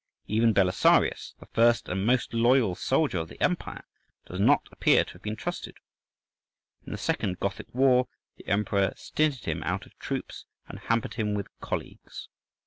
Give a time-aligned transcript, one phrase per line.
[0.25, 3.85] Even Belisarius, the first and most loyal soldier of the empire,
[4.25, 5.75] does not appear to have been trusted:
[6.87, 11.55] in the second Gothic war the Emperor stinted him of troops and hampered him with
[11.59, 12.29] colleagues.